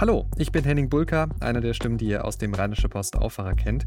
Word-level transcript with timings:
Hallo, 0.00 0.26
ich 0.36 0.50
bin 0.50 0.64
Henning 0.64 0.88
Bulka, 0.88 1.28
einer 1.38 1.60
der 1.60 1.72
Stimmen, 1.72 1.98
die 1.98 2.08
ihr 2.08 2.24
aus 2.24 2.36
dem 2.36 2.52
Rheinische 2.52 2.88
Post 2.88 3.16
Aufwacher 3.16 3.54
kennt. 3.54 3.86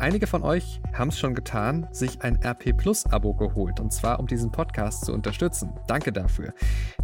Einige 0.00 0.26
von 0.26 0.42
euch 0.42 0.80
haben 0.92 1.10
es 1.10 1.18
schon 1.18 1.36
getan, 1.36 1.86
sich 1.92 2.22
ein 2.22 2.40
RP 2.44 2.76
Plus 2.76 3.06
Abo 3.06 3.34
geholt 3.34 3.78
und 3.78 3.92
zwar 3.92 4.18
um 4.18 4.26
diesen 4.26 4.50
Podcast 4.50 5.04
zu 5.04 5.12
unterstützen. 5.12 5.70
Danke 5.86 6.10
dafür. 6.12 6.52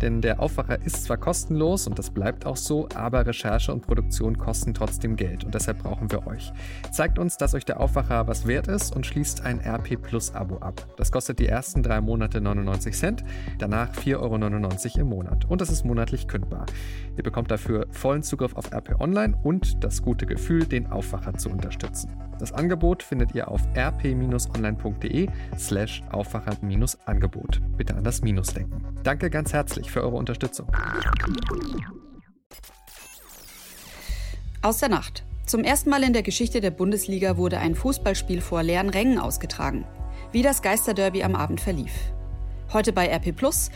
Denn 0.03 0.21
der 0.21 0.41
Aufwacher 0.41 0.85
ist 0.85 1.05
zwar 1.05 1.17
kostenlos 1.17 1.87
und 1.87 1.97
das 1.97 2.11
bleibt 2.11 2.45
auch 2.45 2.57
so, 2.57 2.89
aber 2.93 3.25
Recherche 3.25 3.73
und 3.73 3.83
Produktion 3.83 4.37
kosten 4.37 4.75
trotzdem 4.75 5.15
Geld 5.15 5.45
und 5.45 5.55
deshalb 5.55 5.79
brauchen 5.79 6.11
wir 6.11 6.27
euch. 6.27 6.53
Zeigt 6.91 7.21
uns, 7.21 7.37
dass 7.37 7.55
euch 7.55 7.65
der 7.65 7.79
Aufwacher 7.79 8.27
was 8.27 8.49
wert 8.49 8.67
ist 8.67 8.97
und 8.97 9.07
schließt 9.07 9.43
ein 9.43 9.61
RP 9.61 10.03
Plus 10.03 10.35
Abo 10.35 10.59
ab. 10.59 10.89
Das 10.97 11.13
kostet 11.13 11.39
die 11.39 11.47
ersten 11.47 11.85
drei 11.85 12.01
Monate 12.01 12.41
99 12.41 12.97
Cent, 12.97 13.25
danach 13.59 13.93
4,99 13.93 14.17
Euro 14.97 15.01
im 15.01 15.09
Monat 15.09 15.45
und 15.49 15.61
das 15.61 15.71
ist 15.71 15.85
monatlich 15.85 16.27
kündbar. 16.27 16.67
Ihr 17.21 17.25
bekommt 17.25 17.51
dafür 17.51 17.87
vollen 17.91 18.23
Zugriff 18.23 18.57
auf 18.57 18.73
RP 18.73 18.99
Online 18.99 19.37
und 19.43 19.85
das 19.85 20.01
gute 20.01 20.25
Gefühl, 20.25 20.65
den 20.65 20.87
Aufwacher 20.87 21.35
zu 21.35 21.51
unterstützen. 21.51 22.11
Das 22.39 22.51
Angebot 22.51 23.03
findet 23.03 23.35
ihr 23.35 23.49
auf 23.49 23.61
rp-online.de 23.77 25.29
slash 25.59 26.03
Aufwacher-Angebot. 26.13 27.61
Bitte 27.77 27.95
an 27.95 28.05
das 28.05 28.23
Minus 28.23 28.55
denken. 28.55 28.83
Danke 29.03 29.29
ganz 29.29 29.53
herzlich 29.53 29.91
für 29.91 30.03
eure 30.03 30.17
Unterstützung. 30.17 30.69
Aus 34.63 34.79
der 34.79 34.89
Nacht. 34.89 35.23
Zum 35.45 35.63
ersten 35.63 35.91
Mal 35.91 36.03
in 36.05 36.15
der 36.15 36.23
Geschichte 36.23 36.63
der 36.63 36.71
Bundesliga 36.71 37.37
wurde 37.37 37.59
ein 37.59 37.75
Fußballspiel 37.75 38.41
vor 38.41 38.63
leeren 38.63 38.89
Rängen 38.89 39.19
ausgetragen. 39.19 39.85
Wie 40.33 40.41
das 40.41 40.63
Geisterderby 40.63 41.23
am 41.23 41.37
Abend 41.37 41.61
verlief. 41.61 41.93
Heute 42.73 42.95
bei 42.95 43.09
RP 43.09 43.37
Plus. 43.37 43.71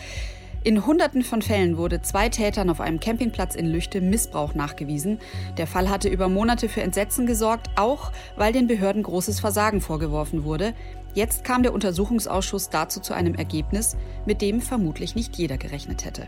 In 0.64 0.86
Hunderten 0.86 1.22
von 1.22 1.42
Fällen 1.42 1.76
wurde 1.76 2.00
zwei 2.00 2.30
Tätern 2.30 2.70
auf 2.70 2.80
einem 2.80 2.98
Campingplatz 2.98 3.54
in 3.54 3.66
Lüchte 3.66 4.00
Missbrauch 4.00 4.54
nachgewiesen. 4.54 5.18
Der 5.58 5.66
Fall 5.66 5.90
hatte 5.90 6.08
über 6.08 6.30
Monate 6.30 6.70
für 6.70 6.80
Entsetzen 6.80 7.26
gesorgt, 7.26 7.68
auch 7.76 8.12
weil 8.36 8.54
den 8.54 8.66
Behörden 8.66 9.02
großes 9.02 9.40
Versagen 9.40 9.82
vorgeworfen 9.82 10.42
wurde. 10.42 10.72
Jetzt 11.12 11.44
kam 11.44 11.62
der 11.62 11.74
Untersuchungsausschuss 11.74 12.70
dazu 12.70 13.00
zu 13.00 13.12
einem 13.12 13.34
Ergebnis, 13.34 13.94
mit 14.24 14.40
dem 14.40 14.62
vermutlich 14.62 15.14
nicht 15.14 15.36
jeder 15.36 15.58
gerechnet 15.58 16.06
hätte. 16.06 16.26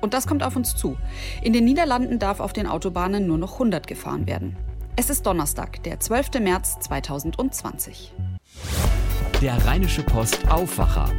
Und 0.00 0.14
das 0.14 0.26
kommt 0.26 0.42
auf 0.42 0.56
uns 0.56 0.74
zu. 0.74 0.96
In 1.42 1.52
den 1.52 1.66
Niederlanden 1.66 2.18
darf 2.18 2.40
auf 2.40 2.54
den 2.54 2.66
Autobahnen 2.66 3.26
nur 3.26 3.36
noch 3.36 3.52
100 3.52 3.86
gefahren 3.86 4.26
werden. 4.26 4.56
Es 4.96 5.10
ist 5.10 5.26
Donnerstag, 5.26 5.82
der 5.82 6.00
12. 6.00 6.40
März 6.40 6.78
2020. 6.80 8.14
Der 9.42 9.66
Rheinische 9.66 10.02
Post 10.02 10.50
Aufwacher 10.50 11.12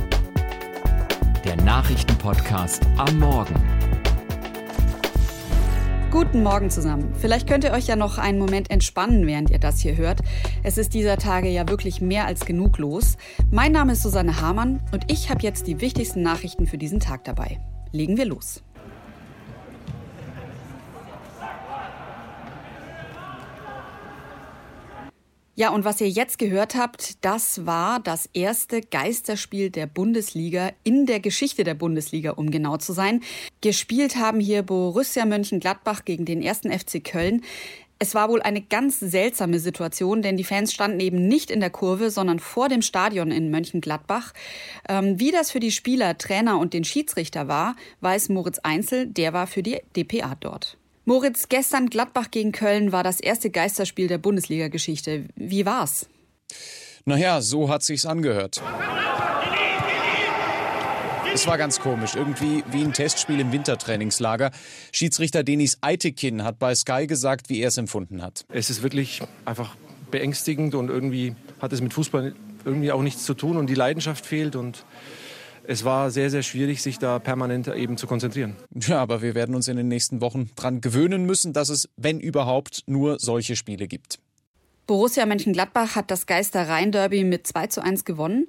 der 1.48 1.56
Nachrichtenpodcast 1.64 2.86
am 2.98 3.20
Morgen. 3.20 3.56
Guten 6.12 6.44
Morgen 6.44 6.70
zusammen. 6.70 7.14
Vielleicht 7.18 7.48
könnt 7.48 7.64
ihr 7.64 7.72
euch 7.72 7.88
ja 7.88 7.96
noch 7.96 8.18
einen 8.18 8.38
Moment 8.38 8.70
entspannen, 8.70 9.26
während 9.26 9.50
ihr 9.50 9.60
das 9.60 9.80
hier 9.80 9.96
hört. 9.96 10.20
Es 10.64 10.78
ist 10.78 10.94
dieser 10.94 11.16
Tage 11.16 11.48
ja 11.48 11.70
wirklich 11.70 12.02
mehr 12.02 12.26
als 12.26 12.46
genug 12.46 12.80
los. 12.80 13.16
Mein 13.50 13.72
Name 13.72 13.94
ist 13.94 14.04
Susanne 14.04 14.42
Hamann 14.42 14.82
und 14.92 15.10
ich 15.10 15.30
habe 15.30 15.42
jetzt 15.42 15.68
die 15.68 15.80
wichtigsten 15.80 16.22
Nachrichten 16.22 16.68
für 16.68 16.78
diesen 16.78 17.00
Tag 17.00 17.24
dabei. 17.24 17.62
Legen 17.94 18.18
wir 18.18 18.26
los. 18.26 18.62
Ja, 25.60 25.72
und 25.72 25.86
was 25.86 26.00
ihr 26.02 26.08
jetzt 26.08 26.38
gehört 26.38 26.76
habt, 26.76 27.26
das 27.26 27.66
war 27.66 28.00
das 28.00 28.30
erste 28.32 28.80
Geisterspiel 28.80 29.72
der 29.72 29.88
Bundesliga 29.88 30.70
in 30.84 31.08
der 31.08 31.20
Geschichte 31.20 31.64
der 31.64 31.74
Bundesliga, 31.74 32.34
um 32.34 32.52
genau 32.52 32.78
zu 32.78 32.94
sein. 32.94 33.24
Gespielt 33.62 34.18
haben 34.18 34.40
hier 34.40 34.62
Borussia 34.62 35.26
Mönchengladbach 35.26 36.06
gegen 36.06 36.26
den 36.26 36.44
ersten 36.44 36.72
FC 36.72 37.04
Köln. 37.04 37.42
Es 37.98 38.14
war 38.14 38.30
wohl 38.30 38.44
eine 38.44 38.62
ganz 38.62 39.00
seltsame 39.00 39.58
Situation, 39.58 40.22
denn 40.22 40.38
die 40.38 40.44
Fans 40.44 40.72
standen 40.72 41.00
eben 41.00 41.28
nicht 41.28 41.50
in 41.50 41.60
der 41.60 41.72
Kurve, 41.72 42.12
sondern 42.12 42.38
vor 42.38 42.70
dem 42.70 42.84
Stadion 42.84 43.32
in 43.32 43.50
Mönchengladbach. 43.50 44.34
Ähm, 44.88 45.20
wie 45.20 45.32
das 45.32 45.50
für 45.50 45.60
die 45.60 45.72
Spieler, 45.72 46.20
Trainer 46.20 46.60
und 46.60 46.74
den 46.74 46.84
Schiedsrichter 46.84 47.48
war, 47.48 47.76
weiß 48.02 48.30
Moritz 48.30 48.60
Einzel, 48.60 49.08
der 49.08 49.34
war 49.34 49.48
für 49.48 49.64
die 49.64 49.82
DPA 49.96 50.36
dort. 50.40 50.78
Moritz, 51.08 51.48
gestern 51.48 51.90
Gladbach 51.90 52.32
gegen 52.32 52.52
Köln 52.52 52.92
war 52.92 53.02
das 53.02 53.22
erste 53.22 53.50
Geisterspiel 53.50 54.10
der 54.10 54.18
Bundesliga-Geschichte. 54.18 55.24
Wie 55.38 55.66
war's? 55.66 56.10
Naja, 57.06 57.40
so 57.40 57.70
hat 57.70 57.82
sich's 57.82 58.06
angehört. 58.06 58.62
Es 61.34 61.48
war 61.48 61.58
ganz 61.58 61.80
komisch, 61.80 62.16
irgendwie 62.16 62.62
wie 62.72 62.84
ein 62.84 62.92
Testspiel 62.92 63.40
im 63.40 63.54
Wintertrainingslager. 63.54 64.52
Schiedsrichter 64.92 65.46
Denis 65.46 65.78
Eitekin 65.80 66.44
hat 66.44 66.60
bei 66.60 66.76
Sky 66.76 67.08
gesagt, 67.08 67.48
wie 67.48 67.62
er 67.62 67.70
es 67.70 67.78
empfunden 67.78 68.22
hat. 68.22 68.44
Es 68.50 68.70
ist 68.70 68.84
wirklich 68.84 69.22
einfach 69.46 69.78
beängstigend 70.12 70.76
und 70.76 70.90
irgendwie 70.90 71.38
hat 71.62 71.72
es 71.72 71.80
mit 71.80 71.94
Fußball 71.94 72.36
irgendwie 72.66 72.92
auch 72.92 73.02
nichts 73.02 73.24
zu 73.24 73.34
tun 73.34 73.56
und 73.56 73.68
die 73.68 73.76
Leidenschaft 73.76 74.26
fehlt 74.26 74.58
und 74.58 74.84
es 75.68 75.84
war 75.84 76.12
sehr, 76.12 76.30
sehr 76.30 76.44
schwierig, 76.44 76.82
sich 76.82 76.98
da 76.98 77.20
permanent 77.20 77.68
eben 77.68 77.98
zu 77.98 78.08
konzentrieren. 78.08 78.56
Ja, 78.74 79.02
aber 79.02 79.22
wir 79.22 79.36
werden 79.36 79.54
uns 79.54 79.68
in 79.68 79.76
den 79.76 79.90
nächsten 79.90 80.22
Wochen 80.22 80.50
dran 80.56 80.80
gewöhnen 80.80 81.26
müssen, 81.26 81.52
dass 81.52 81.70
es, 81.70 81.90
wenn 81.98 82.20
überhaupt, 82.20 82.84
nur 82.88 83.20
solche 83.20 83.56
Spiele 83.56 83.88
gibt. 83.88 84.20
Borussia 84.88 85.26
Mönchengladbach 85.26 85.96
hat 85.96 86.10
das 86.10 86.26
Geister-Rhein-Derby 86.26 87.26
mit 87.26 87.46
2 87.46 87.68
zu 87.68 87.84
1 87.84 88.06
gewonnen. 88.06 88.48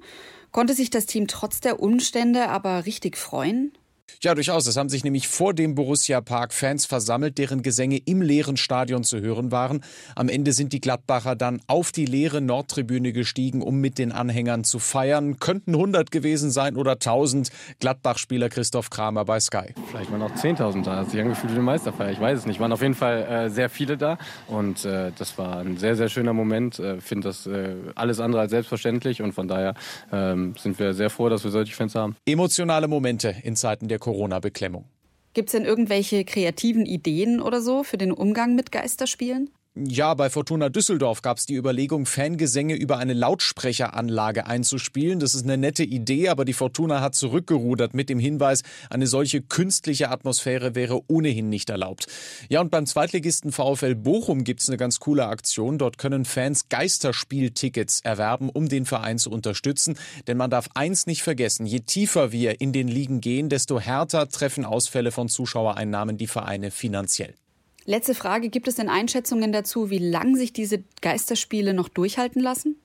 Konnte 0.51 0.73
sich 0.73 0.89
das 0.89 1.05
Team 1.05 1.27
trotz 1.27 1.59
der 1.59 1.81
Umstände 1.81 2.47
aber 2.47 2.85
richtig 2.85 3.17
freuen? 3.17 3.73
Ja, 4.21 4.35
durchaus. 4.35 4.67
Es 4.67 4.77
haben 4.77 4.89
sich 4.89 5.03
nämlich 5.03 5.27
vor 5.27 5.53
dem 5.53 5.75
Borussia 5.75 6.21
Park 6.21 6.53
Fans 6.53 6.85
versammelt, 6.85 7.37
deren 7.37 7.61
Gesänge 7.61 7.97
im 7.97 8.21
leeren 8.21 8.57
Stadion 8.57 9.03
zu 9.03 9.19
hören 9.21 9.51
waren. 9.51 9.83
Am 10.15 10.29
Ende 10.29 10.51
sind 10.51 10.73
die 10.73 10.81
Gladbacher 10.81 11.35
dann 11.35 11.61
auf 11.67 11.91
die 11.91 12.05
leere 12.05 12.41
Nordtribüne 12.41 13.13
gestiegen, 13.13 13.61
um 13.61 13.79
mit 13.79 13.97
den 13.97 14.11
Anhängern 14.11 14.63
zu 14.63 14.79
feiern. 14.79 15.39
Könnten 15.39 15.73
100 15.75 16.11
gewesen 16.11 16.51
sein 16.51 16.75
oder 16.75 16.93
1000. 16.93 17.49
Gladbach-Spieler 17.79 18.49
Christoph 18.49 18.89
Kramer 18.89 19.25
bei 19.25 19.39
Sky. 19.39 19.73
Vielleicht 19.89 20.11
waren 20.11 20.21
auch 20.21 20.35
10.000 20.35 20.83
da. 20.83 20.97
Hat 20.97 21.11
sich 21.11 21.21
angefühlt 21.21 21.51
wie 21.51 21.55
eine 21.55 21.63
Meisterfeier. 21.63 22.11
Ich 22.11 22.19
weiß 22.19 22.39
es 22.39 22.45
nicht. 22.45 22.59
Waren 22.59 22.71
auf 22.71 22.81
jeden 22.81 22.95
Fall 22.95 23.23
äh, 23.23 23.49
sehr 23.49 23.69
viele 23.69 23.97
da. 23.97 24.17
Und 24.47 24.85
äh, 24.85 25.11
das 25.17 25.37
war 25.37 25.59
ein 25.59 25.77
sehr, 25.77 25.95
sehr 25.95 26.09
schöner 26.09 26.33
Moment. 26.33 26.79
Ich 26.79 26.85
äh, 26.85 27.01
finde 27.01 27.29
das 27.29 27.47
äh, 27.47 27.75
alles 27.95 28.19
andere 28.19 28.41
als 28.41 28.51
selbstverständlich. 28.51 29.21
Und 29.21 29.33
von 29.33 29.47
daher 29.47 29.75
ähm, 30.11 30.55
sind 30.57 30.79
wir 30.79 30.93
sehr 30.93 31.09
froh, 31.09 31.29
dass 31.29 31.43
wir 31.43 31.51
solche 31.51 31.75
Fans 31.75 31.95
haben. 31.95 32.15
Emotionale 32.25 32.87
Momente 32.87 33.35
in 33.43 33.55
Zeiten 33.55 33.87
der 33.87 33.98
Corona-Beklemmung. 33.99 34.85
Gibt 35.33 35.49
es 35.49 35.51
denn 35.51 35.65
irgendwelche 35.65 36.25
kreativen 36.25 36.85
Ideen 36.85 37.39
oder 37.39 37.61
so 37.61 37.83
für 37.83 37.97
den 37.97 38.11
Umgang 38.11 38.55
mit 38.55 38.71
Geisterspielen? 38.71 39.51
Ja, 39.87 40.13
bei 40.13 40.29
Fortuna 40.29 40.67
Düsseldorf 40.67 41.21
gab 41.21 41.37
es 41.37 41.45
die 41.45 41.55
Überlegung, 41.55 42.05
Fangesänge 42.05 42.75
über 42.75 42.97
eine 42.97 43.13
Lautsprecheranlage 43.13 44.45
einzuspielen. 44.45 45.21
Das 45.21 45.35
ist 45.35 45.45
eine 45.45 45.57
nette 45.57 45.85
Idee, 45.85 46.27
aber 46.27 46.43
die 46.43 46.51
Fortuna 46.51 46.99
hat 46.99 47.15
zurückgerudert 47.15 47.93
mit 47.93 48.09
dem 48.09 48.19
Hinweis, 48.19 48.63
eine 48.89 49.07
solche 49.07 49.41
künstliche 49.41 50.09
Atmosphäre 50.09 50.75
wäre 50.75 50.99
ohnehin 51.07 51.47
nicht 51.47 51.69
erlaubt. 51.69 52.07
Ja, 52.49 52.59
und 52.59 52.71
beim 52.71 52.85
Zweitligisten 52.87 53.53
VfL 53.53 53.95
Bochum 53.95 54.43
gibt 54.43 54.59
es 54.59 54.67
eine 54.67 54.75
ganz 54.75 54.99
coole 54.99 55.27
Aktion. 55.27 55.77
Dort 55.77 55.97
können 55.97 56.25
Fans 56.25 56.67
Geisterspieltickets 56.67 58.01
erwerben, 58.01 58.49
um 58.49 58.67
den 58.67 58.85
Verein 58.85 59.17
zu 59.17 59.31
unterstützen. 59.31 59.97
Denn 60.27 60.35
man 60.35 60.49
darf 60.49 60.67
eins 60.73 61.07
nicht 61.07 61.23
vergessen, 61.23 61.65
je 61.65 61.79
tiefer 61.79 62.33
wir 62.33 62.59
in 62.59 62.73
den 62.73 62.89
Ligen 62.89 63.21
gehen, 63.21 63.47
desto 63.47 63.79
härter 63.79 64.27
treffen 64.27 64.65
Ausfälle 64.65 65.13
von 65.13 65.29
Zuschauereinnahmen 65.29 66.17
die 66.17 66.27
Vereine 66.27 66.69
finanziell. 66.69 67.33
Letzte 67.89 68.13
Frage, 68.13 68.49
gibt 68.49 68.67
es 68.67 68.75
denn 68.75 68.87
Einschätzungen 68.87 69.51
dazu, 69.51 69.89
wie 69.89 69.97
lang 69.97 70.35
sich 70.35 70.53
diese 70.53 70.83
Geisterspiele 71.01 71.73
noch 71.73 71.89
durchhalten 71.89 72.39
lassen? 72.39 72.75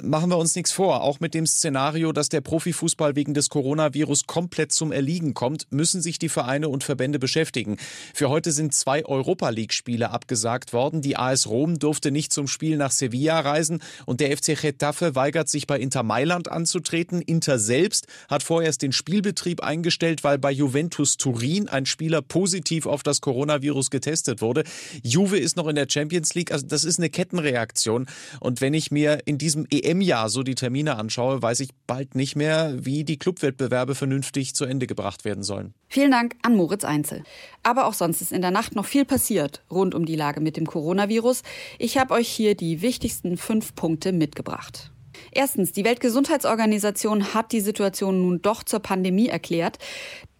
Machen 0.00 0.30
wir 0.30 0.38
uns 0.38 0.54
nichts 0.54 0.72
vor. 0.72 1.02
Auch 1.02 1.20
mit 1.20 1.34
dem 1.34 1.46
Szenario, 1.46 2.12
dass 2.12 2.28
der 2.28 2.40
Profifußball 2.40 3.14
wegen 3.14 3.34
des 3.34 3.50
Coronavirus 3.50 4.26
komplett 4.26 4.72
zum 4.72 4.90
Erliegen 4.90 5.34
kommt, 5.34 5.66
müssen 5.70 6.00
sich 6.00 6.18
die 6.18 6.28
Vereine 6.28 6.68
und 6.68 6.82
Verbände 6.82 7.18
beschäftigen. 7.18 7.76
Für 8.14 8.30
heute 8.30 8.52
sind 8.52 8.74
zwei 8.74 9.04
Europa 9.04 9.50
League-Spiele 9.50 10.10
abgesagt 10.10 10.72
worden. 10.72 11.02
Die 11.02 11.16
AS 11.16 11.46
Rom 11.46 11.78
durfte 11.78 12.10
nicht 12.10 12.32
zum 12.32 12.48
Spiel 12.48 12.76
nach 12.76 12.90
Sevilla 12.90 13.40
reisen 13.40 13.82
und 14.06 14.20
der 14.20 14.36
FC 14.36 14.60
Getafe 14.60 15.14
weigert 15.14 15.48
sich 15.48 15.66
bei 15.66 15.78
Inter 15.78 16.02
Mailand 16.02 16.50
anzutreten. 16.50 17.20
Inter 17.20 17.58
selbst 17.58 18.06
hat 18.28 18.42
vorerst 18.42 18.82
den 18.82 18.92
Spielbetrieb 18.92 19.62
eingestellt, 19.62 20.24
weil 20.24 20.38
bei 20.38 20.52
Juventus 20.52 21.16
Turin 21.16 21.68
ein 21.68 21.86
Spieler 21.86 22.22
positiv 22.22 22.86
auf 22.86 23.02
das 23.02 23.20
Coronavirus 23.20 23.90
getestet 23.90 24.40
wurde. 24.40 24.64
Juve 25.02 25.38
ist 25.38 25.56
noch 25.56 25.68
in 25.68 25.76
der 25.76 25.86
Champions 25.88 26.34
League. 26.34 26.50
Also 26.50 26.66
das 26.66 26.84
ist 26.84 26.98
eine 26.98 27.10
Kettenreaktion. 27.10 28.06
Und 28.40 28.60
wenn 28.60 28.74
ich 28.74 28.90
mir 28.90 29.20
in 29.26 29.38
diesem 29.38 29.66
EM-Jahr 29.82 30.28
so 30.28 30.42
die 30.42 30.54
Termine 30.54 30.96
anschaue, 30.96 31.42
weiß 31.42 31.60
ich 31.60 31.70
bald 31.86 32.14
nicht 32.14 32.36
mehr, 32.36 32.74
wie 32.78 33.04
die 33.04 33.18
Clubwettbewerbe 33.18 33.94
vernünftig 33.94 34.54
zu 34.54 34.64
Ende 34.64 34.86
gebracht 34.86 35.24
werden 35.24 35.42
sollen. 35.42 35.74
Vielen 35.88 36.10
Dank 36.10 36.36
an 36.42 36.56
Moritz 36.56 36.84
Einzel. 36.84 37.24
Aber 37.62 37.86
auch 37.86 37.94
sonst 37.94 38.22
ist 38.22 38.32
in 38.32 38.42
der 38.42 38.50
Nacht 38.50 38.74
noch 38.74 38.86
viel 38.86 39.04
passiert 39.04 39.62
rund 39.70 39.94
um 39.94 40.06
die 40.06 40.16
Lage 40.16 40.40
mit 40.40 40.56
dem 40.56 40.66
Coronavirus. 40.66 41.42
Ich 41.78 41.98
habe 41.98 42.14
euch 42.14 42.28
hier 42.28 42.54
die 42.54 42.82
wichtigsten 42.82 43.36
fünf 43.36 43.74
Punkte 43.74 44.12
mitgebracht. 44.12 44.90
Erstens, 45.30 45.72
die 45.72 45.84
Weltgesundheitsorganisation 45.84 47.34
hat 47.34 47.52
die 47.52 47.60
Situation 47.60 48.22
nun 48.22 48.42
doch 48.42 48.62
zur 48.62 48.80
Pandemie 48.80 49.28
erklärt. 49.28 49.78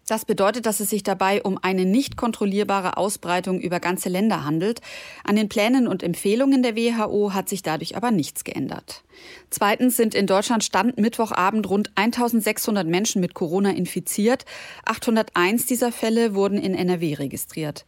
Das 0.07 0.25
bedeutet, 0.25 0.65
dass 0.65 0.81
es 0.81 0.89
sich 0.89 1.03
dabei 1.03 1.41
um 1.41 1.57
eine 1.61 1.85
nicht 1.85 2.17
kontrollierbare 2.17 2.97
Ausbreitung 2.97 3.61
über 3.61 3.79
ganze 3.79 4.09
Länder 4.09 4.43
handelt. 4.43 4.81
An 5.23 5.37
den 5.37 5.47
Plänen 5.47 5.87
und 5.87 6.03
Empfehlungen 6.03 6.61
der 6.61 6.75
WHO 6.75 7.33
hat 7.33 7.47
sich 7.47 7.63
dadurch 7.63 7.95
aber 7.95 8.11
nichts 8.11 8.43
geändert. 8.43 9.03
Zweitens 9.49 9.95
sind 9.95 10.13
in 10.13 10.27
Deutschland 10.27 10.63
Stand 10.63 10.97
Mittwochabend 10.97 11.69
rund 11.69 11.91
1600 11.95 12.85
Menschen 12.85 13.21
mit 13.21 13.33
Corona 13.33 13.69
infiziert. 13.71 14.45
801 14.85 15.67
dieser 15.67 15.93
Fälle 15.93 16.35
wurden 16.35 16.57
in 16.57 16.75
NRW 16.75 17.13
registriert. 17.13 17.85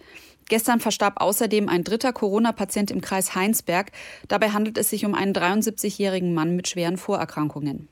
Gestern 0.47 0.79
verstarb 0.79 1.21
außerdem 1.21 1.67
ein 1.67 1.83
dritter 1.83 2.13
Corona-Patient 2.13 2.91
im 2.91 3.01
Kreis 3.01 3.35
Heinsberg. 3.35 3.91
Dabei 4.27 4.51
handelt 4.51 4.77
es 4.77 4.89
sich 4.89 5.05
um 5.05 5.15
einen 5.15 5.33
73-jährigen 5.33 6.33
Mann 6.33 6.55
mit 6.55 6.67
schweren 6.67 6.97
Vorerkrankungen. 6.97 7.89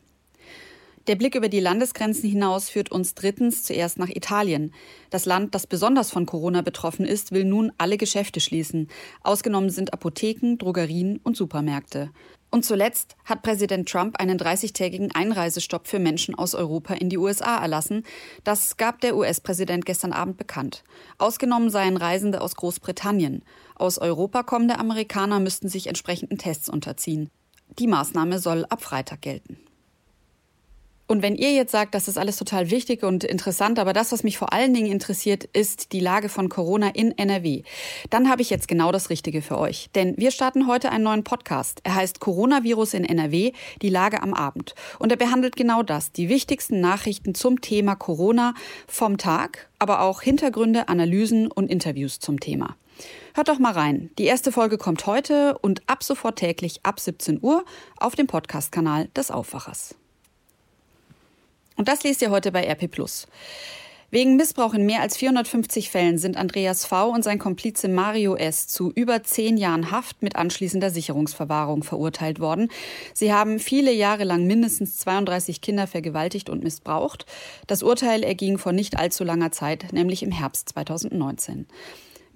Der 1.07 1.15
Blick 1.15 1.35
über 1.35 1.49
die 1.49 1.59
Landesgrenzen 1.59 2.29
hinaus 2.29 2.69
führt 2.69 2.89
uns 2.89 3.13
drittens 3.13 3.63
zuerst 3.63 3.99
nach 3.99 4.07
Italien. 4.07 4.73
Das 5.09 5.25
Land, 5.25 5.53
das 5.53 5.67
besonders 5.67 6.11
von 6.11 6.25
Corona 6.25 6.61
betroffen 6.61 7.05
ist, 7.05 7.33
will 7.33 7.43
nun 7.43 7.73
alle 7.77 7.97
Geschäfte 7.97 8.39
schließen. 8.39 8.87
Ausgenommen 9.21 9.69
sind 9.69 9.91
Apotheken, 9.91 10.55
Drogerien 10.57 11.19
und 11.21 11.35
Supermärkte. 11.35 12.11
Und 12.51 12.63
zuletzt 12.63 13.17
hat 13.25 13.41
Präsident 13.41 13.89
Trump 13.89 14.17
einen 14.17 14.39
30-tägigen 14.39 15.13
Einreisestopp 15.13 15.87
für 15.87 15.99
Menschen 15.99 16.35
aus 16.35 16.55
Europa 16.55 16.93
in 16.93 17.09
die 17.09 17.17
USA 17.17 17.57
erlassen. 17.57 18.03
Das 18.45 18.77
gab 18.77 19.01
der 19.01 19.17
US-Präsident 19.17 19.85
gestern 19.85 20.13
Abend 20.13 20.37
bekannt. 20.37 20.85
Ausgenommen 21.17 21.69
seien 21.69 21.97
Reisende 21.97 22.39
aus 22.39 22.55
Großbritannien. 22.55 23.43
Aus 23.75 23.97
Europa 23.97 24.43
kommende 24.43 24.79
Amerikaner 24.79 25.41
müssten 25.41 25.67
sich 25.67 25.87
entsprechenden 25.87 26.37
Tests 26.37 26.69
unterziehen. 26.69 27.29
Die 27.77 27.87
Maßnahme 27.87 28.39
soll 28.39 28.63
ab 28.65 28.81
Freitag 28.81 29.21
gelten. 29.21 29.57
Und 31.13 31.21
wenn 31.21 31.35
ihr 31.35 31.53
jetzt 31.53 31.71
sagt, 31.71 31.93
das 31.93 32.07
ist 32.07 32.17
alles 32.17 32.37
total 32.37 32.71
wichtig 32.71 33.03
und 33.03 33.23
interessant, 33.23 33.77
aber 33.77 33.93
das, 33.93 34.11
was 34.11 34.23
mich 34.23 34.39
vor 34.39 34.51
allen 34.51 34.73
Dingen 34.73 34.91
interessiert, 34.91 35.43
ist 35.43 35.91
die 35.91 35.99
Lage 35.99 36.27
von 36.27 36.49
Corona 36.49 36.87
in 36.87 37.15
NRW, 37.15 37.61
dann 38.09 38.31
habe 38.31 38.41
ich 38.41 38.49
jetzt 38.49 38.67
genau 38.67 38.91
das 38.91 39.11
Richtige 39.11 39.43
für 39.43 39.59
euch. 39.59 39.91
Denn 39.93 40.15
wir 40.17 40.31
starten 40.31 40.65
heute 40.65 40.89
einen 40.89 41.03
neuen 41.03 41.23
Podcast. 41.23 41.81
Er 41.83 41.93
heißt 41.93 42.19
Coronavirus 42.19 42.95
in 42.95 43.05
NRW, 43.05 43.51
die 43.83 43.89
Lage 43.89 44.23
am 44.23 44.33
Abend. 44.33 44.73
Und 44.97 45.11
er 45.11 45.17
behandelt 45.19 45.55
genau 45.55 45.83
das, 45.83 46.11
die 46.11 46.29
wichtigsten 46.29 46.81
Nachrichten 46.81 47.35
zum 47.35 47.61
Thema 47.61 47.93
Corona 47.93 48.55
vom 48.87 49.19
Tag, 49.19 49.69
aber 49.77 50.01
auch 50.01 50.23
Hintergründe, 50.23 50.87
Analysen 50.87 51.51
und 51.51 51.69
Interviews 51.69 52.17
zum 52.21 52.39
Thema. 52.39 52.75
Hört 53.35 53.49
doch 53.49 53.59
mal 53.59 53.73
rein. 53.73 54.09
Die 54.17 54.25
erste 54.25 54.51
Folge 54.51 54.79
kommt 54.79 55.05
heute 55.05 55.59
und 55.59 55.87
ab 55.87 56.01
sofort 56.01 56.39
täglich 56.39 56.79
ab 56.81 56.99
17 56.99 57.37
Uhr 57.39 57.65
auf 57.99 58.15
dem 58.15 58.25
Podcast-Kanal 58.25 59.09
des 59.15 59.29
Aufwachers. 59.29 59.93
Und 61.75 61.87
das 61.87 62.03
lest 62.03 62.21
ihr 62.21 62.31
heute 62.31 62.51
bei 62.51 62.67
RP 62.67 62.89
Wegen 64.13 64.35
Missbrauch 64.35 64.75
in 64.75 64.85
mehr 64.85 65.01
als 65.01 65.17
450 65.17 65.89
Fällen 65.89 66.19
sind 66.19 66.37
Andreas 66.37 66.85
V. 66.85 67.09
und 67.09 67.23
sein 67.23 67.39
Komplize 67.39 67.87
Mario 67.87 68.35
S. 68.35 68.67
zu 68.67 68.91
über 68.91 69.23
zehn 69.23 69.57
Jahren 69.57 69.89
Haft 69.89 70.21
mit 70.21 70.35
anschließender 70.35 70.91
Sicherungsverwahrung 70.91 71.81
verurteilt 71.81 72.39
worden. 72.39 72.69
Sie 73.15 73.33
haben 73.33 73.57
viele 73.57 73.91
Jahre 73.91 74.23
lang 74.23 74.45
mindestens 74.45 74.97
32 74.97 75.61
Kinder 75.61 75.87
vergewaltigt 75.87 76.51
und 76.51 76.63
missbraucht. 76.63 77.25
Das 77.65 77.81
Urteil 77.81 78.21
erging 78.21 78.59
vor 78.59 78.71
nicht 78.71 78.99
allzu 78.99 79.23
langer 79.23 79.51
Zeit, 79.51 79.93
nämlich 79.93 80.21
im 80.21 80.31
Herbst 80.31 80.69
2019. 80.69 81.65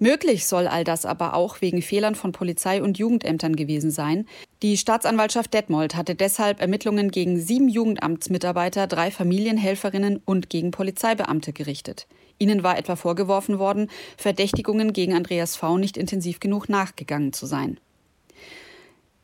Möglich 0.00 0.46
soll 0.46 0.68
all 0.68 0.84
das 0.84 1.04
aber 1.04 1.34
auch 1.34 1.60
wegen 1.60 1.82
Fehlern 1.82 2.14
von 2.14 2.30
Polizei 2.30 2.82
und 2.82 2.98
Jugendämtern 2.98 3.56
gewesen 3.56 3.90
sein. 3.90 4.26
Die 4.62 4.76
Staatsanwaltschaft 4.76 5.52
Detmold 5.52 5.96
hatte 5.96 6.14
deshalb 6.14 6.60
Ermittlungen 6.60 7.10
gegen 7.10 7.40
sieben 7.40 7.68
Jugendamtsmitarbeiter, 7.68 8.86
drei 8.86 9.10
Familienhelferinnen 9.10 10.22
und 10.24 10.50
gegen 10.50 10.70
Polizeibeamte 10.70 11.52
gerichtet. 11.52 12.06
Ihnen 12.38 12.62
war 12.62 12.78
etwa 12.78 12.94
vorgeworfen 12.94 13.58
worden, 13.58 13.90
Verdächtigungen 14.16 14.92
gegen 14.92 15.14
Andreas 15.14 15.56
V. 15.56 15.78
nicht 15.78 15.96
intensiv 15.96 16.38
genug 16.38 16.68
nachgegangen 16.68 17.32
zu 17.32 17.46
sein. 17.46 17.80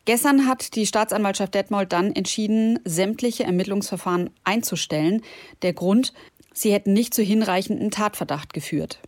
Gestern 0.06 0.46
hat 0.48 0.74
die 0.74 0.86
Staatsanwaltschaft 0.86 1.54
Detmold 1.54 1.92
dann 1.92 2.12
entschieden, 2.12 2.80
sämtliche 2.84 3.44
Ermittlungsverfahren 3.44 4.30
einzustellen. 4.42 5.22
Der 5.62 5.72
Grund, 5.72 6.12
sie 6.52 6.72
hätten 6.72 6.92
nicht 6.92 7.14
zu 7.14 7.22
hinreichenden 7.22 7.90
Tatverdacht 7.92 8.52
geführt. 8.52 8.98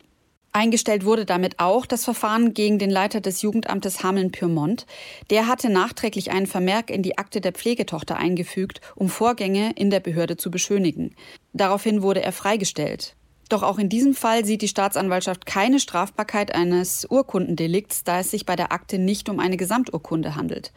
Eingestellt 0.56 1.04
wurde 1.04 1.26
damit 1.26 1.60
auch 1.60 1.84
das 1.84 2.06
Verfahren 2.06 2.54
gegen 2.54 2.78
den 2.78 2.88
Leiter 2.88 3.20
des 3.20 3.42
Jugendamtes 3.42 4.02
Hameln-Pyrmont. 4.02 4.86
Der 5.28 5.48
hatte 5.48 5.68
nachträglich 5.68 6.30
einen 6.30 6.46
Vermerk 6.46 6.88
in 6.88 7.02
die 7.02 7.18
Akte 7.18 7.42
der 7.42 7.52
Pflegetochter 7.52 8.16
eingefügt, 8.16 8.80
um 8.94 9.10
Vorgänge 9.10 9.72
in 9.76 9.90
der 9.90 10.00
Behörde 10.00 10.38
zu 10.38 10.50
beschönigen. 10.50 11.14
Daraufhin 11.52 12.00
wurde 12.00 12.22
er 12.22 12.32
freigestellt. 12.32 13.16
Doch 13.48 13.62
auch 13.62 13.78
in 13.78 13.88
diesem 13.88 14.14
Fall 14.14 14.44
sieht 14.44 14.62
die 14.62 14.68
Staatsanwaltschaft 14.68 15.46
keine 15.46 15.78
Strafbarkeit 15.78 16.54
eines 16.54 17.06
Urkundendelikts, 17.08 18.02
da 18.02 18.20
es 18.20 18.30
sich 18.30 18.44
bei 18.44 18.56
der 18.56 18.72
Akte 18.72 18.98
nicht 18.98 19.28
um 19.28 19.38
eine 19.38 19.56
Gesamturkunde 19.56 20.34
handelt. 20.34 20.72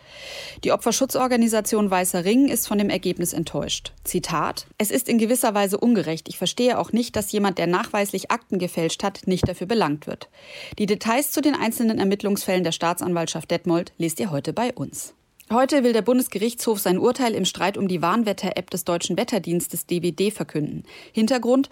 Die 0.63 0.71
Opferschutzorganisation 0.71 1.89
Weißer 1.89 2.25
Ring 2.25 2.47
ist 2.47 2.67
von 2.67 2.77
dem 2.77 2.89
Ergebnis 2.89 3.33
enttäuscht. 3.33 3.93
Zitat: 4.03 4.67
Es 4.77 4.91
ist 4.91 5.09
in 5.09 5.17
gewisser 5.17 5.53
Weise 5.55 5.79
ungerecht. 5.79 6.29
Ich 6.29 6.37
verstehe 6.37 6.77
auch 6.77 6.91
nicht, 6.91 7.15
dass 7.15 7.31
jemand, 7.31 7.57
der 7.57 7.67
nachweislich 7.67 8.29
Akten 8.29 8.59
gefälscht 8.59 9.03
hat, 9.03 9.21
nicht 9.25 9.47
dafür 9.47 9.67
belangt 9.67 10.05
wird. 10.05 10.29
Die 10.77 10.85
Details 10.85 11.31
zu 11.31 11.41
den 11.41 11.55
einzelnen 11.55 11.99
Ermittlungsfällen 11.99 12.63
der 12.63 12.71
Staatsanwaltschaft 12.71 13.49
Detmold 13.49 13.93
lest 13.97 14.19
ihr 14.19 14.31
heute 14.31 14.53
bei 14.53 14.73
uns. 14.73 15.13
Heute 15.51 15.83
will 15.83 15.93
der 15.93 16.03
Bundesgerichtshof 16.03 16.79
sein 16.79 16.99
Urteil 16.99 17.33
im 17.33 17.43
Streit 17.43 17.75
um 17.75 17.87
die 17.87 18.03
Warnwetter-App 18.03 18.69
des 18.69 18.83
Deutschen 18.83 19.17
Wetterdienstes 19.17 19.87
DWD 19.87 20.31
verkünden. 20.31 20.83
Hintergrund, 21.11 21.69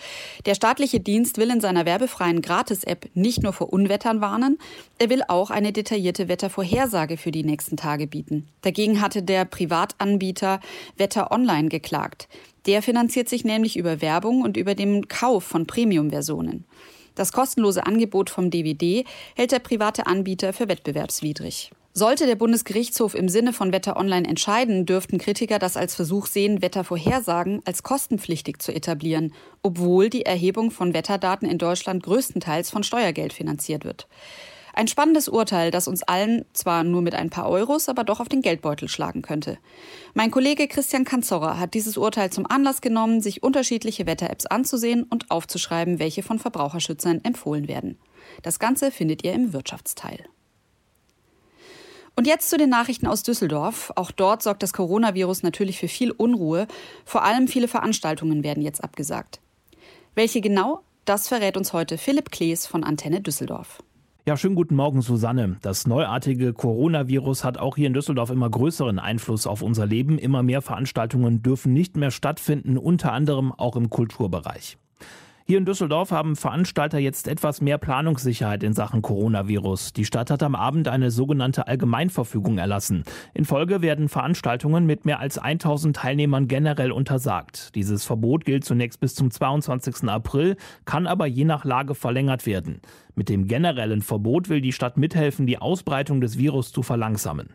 der 0.47 0.56
staatliche 0.56 1.00
Dienst 1.00 1.38
will 1.38 1.51
in 1.51 1.62
seiner 1.62 1.85
werbefreien 1.85 2.41
Gratis-App 2.41 3.07
nicht 3.13 3.44
nur 3.44 3.53
vor 3.53 3.71
Unwettern 3.71 4.19
warnen, 4.19 4.57
er 4.97 5.12
will 5.12 5.21
auch 5.27 5.51
eine 5.51 5.74
detaillierte 5.74 6.27
Wettervorhersage 6.27 7.18
für 7.18 7.29
die 7.29 7.44
nächsten 7.44 7.77
Tage 7.77 8.07
bieten. 8.07 8.47
Dagegen 8.63 9.00
hatte 9.00 9.21
der 9.21 9.45
Privatanbieter 9.45 10.59
Wetter 10.95 11.31
Online 11.31 11.69
geklagt. 11.69 12.29
Der 12.65 12.81
finanziert 12.81 13.29
sich 13.29 13.45
nämlich 13.45 13.77
über 13.77 14.01
Werbung 14.01 14.41
und 14.41 14.57
über 14.57 14.74
den 14.74 15.07
Kauf 15.07 15.44
von 15.44 15.68
Premium-Versionen. 15.68 16.65
Das 17.13 17.31
kostenlose 17.31 17.85
Angebot 17.85 18.31
vom 18.31 18.50
DVD 18.50 19.06
hält 19.35 19.51
der 19.51 19.59
private 19.59 20.07
Anbieter 20.07 20.51
für 20.51 20.68
wettbewerbswidrig. 20.68 21.69
Sollte 21.97 22.27
der 22.27 22.35
Bundesgerichtshof 22.35 23.15
im 23.15 23.27
Sinne 23.27 23.53
von 23.53 23.71
Wetter 23.71 23.97
Online 23.97 24.27
entscheiden, 24.27 24.85
dürften 24.85 25.17
Kritiker 25.17 25.57
das 25.57 25.75
als 25.75 25.95
Versuch 25.95 26.27
sehen, 26.27 26.61
Wettervorhersagen 26.61 27.63
als 27.65 27.81
kostenpflichtig 27.81 28.61
zu 28.61 28.71
etablieren, 28.71 29.33
obwohl 29.63 30.11
die 30.11 30.23
Erhebung 30.23 30.69
von 30.69 30.94
Wetterdaten 30.94 31.49
in 31.49 31.57
Deutschland 31.57 32.03
größtenteils 32.03 32.69
von 32.69 32.83
Steuergeld 32.83 33.33
finanziert 33.33 33.83
wird. 33.83 34.07
Ein 34.75 34.88
spannendes 34.88 35.27
Urteil, 35.27 35.72
das 35.72 35.88
uns 35.88 36.03
allen 36.03 36.45
zwar 36.53 36.83
nur 36.83 37.01
mit 37.01 37.15
ein 37.15 37.31
paar 37.31 37.50
Euros, 37.50 37.89
aber 37.89 38.03
doch 38.03 38.19
auf 38.19 38.29
den 38.29 38.43
Geldbeutel 38.43 38.89
schlagen 38.89 39.24
könnte. 39.24 39.57
Mein 40.13 40.29
Kollege 40.29 40.67
Christian 40.67 41.03
Kanzorra 41.03 41.57
hat 41.57 41.74
dieses 41.74 41.98
Urteil 41.98 42.29
zum 42.29 42.45
Anlass 42.45 42.81
genommen, 42.81 43.22
sich 43.22 43.41
unterschiedliche 43.41 44.05
Wetter-Apps 44.05 44.45
anzusehen 44.45 45.01
und 45.01 45.31
aufzuschreiben, 45.31 45.98
welche 45.98 46.22
von 46.22 46.38
Verbraucherschützern 46.38 47.22
empfohlen 47.24 47.67
werden. 47.67 47.98
Das 48.43 48.60
Ganze 48.60 48.91
findet 48.91 49.24
ihr 49.24 49.33
im 49.33 49.51
Wirtschaftsteil. 49.51 50.19
Und 52.17 52.25
jetzt 52.25 52.50
zu 52.50 52.57
den 52.57 52.71
Nachrichten 52.71 53.05
aus 53.05 53.21
Düsseldorf. 53.21 53.93
Auch 53.95 54.09
dort 54.09 54.41
sorgt 54.41 54.63
das 54.63 54.74
Coronavirus 54.74 55.43
natürlich 55.43 55.77
für 55.77 55.88
viel 55.88 56.09
Unruhe. 56.09 56.65
Vor 57.05 57.24
allem 57.24 57.47
viele 57.47 57.67
Veranstaltungen 57.67 58.43
werden 58.43 58.63
jetzt 58.63 58.83
abgesagt. 58.83 59.39
Welche 60.15 60.41
genau? 60.41 60.81
Das 61.05 61.27
verrät 61.27 61.57
uns 61.57 61.74
heute 61.74 62.00
Philipp 62.00 62.31
Klees 62.31 62.65
von 62.65 62.83
Antenne 62.83 63.21
Düsseldorf. 63.21 63.83
Ja, 64.25 64.36
schönen 64.36 64.55
guten 64.55 64.75
Morgen, 64.75 65.03
Susanne. 65.03 65.57
Das 65.62 65.86
neuartige 65.86 66.53
Coronavirus 66.53 67.43
hat 67.43 67.59
auch 67.59 67.75
hier 67.75 67.86
in 67.86 67.93
Düsseldorf 67.93 68.31
immer 68.31 68.50
größeren 68.50 68.97
Einfluss 68.97 69.45
auf 69.45 69.62
unser 69.62 69.86
Leben. 69.86 70.17
Immer 70.17 70.41
mehr 70.41 70.63
Veranstaltungen 70.63 71.43
dürfen 71.43 71.71
nicht 71.71 71.97
mehr 71.97 72.09
stattfinden, 72.09 72.79
unter 72.79 73.13
anderem 73.13 73.53
auch 73.53 73.75
im 73.75 73.91
Kulturbereich. 73.91 74.79
Hier 75.50 75.60
in 75.60 75.63
Düsseldorf 75.63 76.12
haben 76.12 76.36
Veranstalter 76.36 77.00
jetzt 77.00 77.25
etwas 77.25 77.62
mehr 77.62 77.77
Planungssicherheit 77.77 78.63
in 78.63 78.74
Sachen 78.74 79.01
Coronavirus. 79.01 79.94
Die 79.94 80.04
Stadt 80.04 80.30
hat 80.30 80.44
am 80.44 80.56
Abend 80.56 80.89
eine 80.89 81.10
sogenannte 81.10 81.68
Allgemeinverfügung 81.68 82.58
erlassen. 82.58 83.06
In 83.34 83.46
Folge 83.46 83.82
werden 83.82 84.10
Veranstaltungen 84.10 84.86
mit 84.86 85.06
mehr 85.06 85.22
als 85.22 85.38
1000 85.38 85.96
Teilnehmern 85.96 86.50
generell 86.50 86.92
untersagt. 86.92 87.74
Dieses 87.75 88.04
Verbot 88.04 88.44
gilt 88.44 88.66
zunächst 88.66 89.00
bis 89.00 89.16
zum 89.16 89.32
22. 89.32 90.10
April, 90.10 90.58
kann 90.84 91.08
aber 91.08 91.27
je 91.27 91.46
nach 91.46 91.63
Lage 91.63 91.96
verlängert 91.96 92.46
werden. 92.46 92.82
Mit 93.16 93.30
dem 93.30 93.48
generellen 93.48 94.01
Verbot 94.01 94.50
will 94.50 94.60
die 94.60 94.74
Stadt 94.74 94.98
mithelfen, 94.98 95.48
die 95.48 95.60
Ausbreitung 95.60 96.20
des 96.20 96.38
Virus 96.38 96.74
zu 96.74 96.84
verlangsamen. 96.84 97.51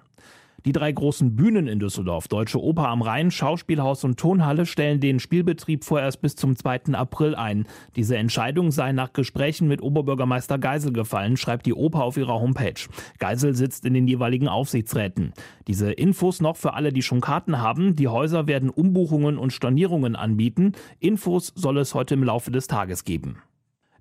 Die 0.65 0.73
drei 0.73 0.93
großen 0.93 1.35
Bühnen 1.35 1.67
in 1.67 1.81
Düsseldorf, 1.81 2.29
Deutsche 2.29 2.63
Oper 2.63 2.89
am 2.89 3.03
Rhein, 3.03 3.33
Schauspielhaus 3.33 4.05
und 4.05 4.19
Tonhalle, 4.19 4.65
stellen 4.65 5.01
den 5.01 5.19
Spielbetrieb 5.19 5.83
vorerst 5.83 6.21
bis 6.21 6.37
zum 6.37 6.55
2. 6.55 6.93
April 6.93 7.35
ein. 7.35 7.67
Diese 7.97 8.17
Entscheidung 8.17 8.71
sei 8.71 8.93
nach 8.93 9.13
Gesprächen 9.13 9.67
mit 9.67 9.83
Oberbürgermeister 9.83 10.59
Geisel 10.59 10.93
gefallen, 10.93 11.37
schreibt 11.37 11.67
die 11.67 11.75
Oper 11.75 12.05
auf 12.05 12.17
ihrer 12.17 12.41
Homepage. 12.41 12.89
Geisel 13.19 13.55
sitzt 13.55 13.85
in 13.85 13.95
den 13.95 14.07
jeweiligen 14.07 14.47
Aufsichtsräten. 14.47 15.33
Diese 15.67 15.91
Infos 15.91 16.41
noch 16.41 16.57
für 16.57 16.75
alle, 16.75 16.93
die 16.93 17.03
schon 17.03 17.21
Karten 17.21 17.59
haben. 17.59 17.97
Die 17.97 18.09
Häuser 18.09 18.47
werden 18.47 18.71
Umbuchungen 18.71 19.39
und 19.39 19.53
Stornierungen 19.53 20.15
anbieten. 20.15 20.73
Infos 21.01 21.53
soll 21.57 21.79
es 21.79 21.95
heute 21.95 22.15
im 22.15 22.23
Laufe 22.23 22.53
des 22.53 22.69
Tages 22.69 23.05
geben. 23.05 23.39